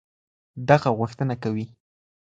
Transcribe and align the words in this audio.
دغه 0.69 0.89
غوښتنه 0.97 1.35
كوي 1.43 1.65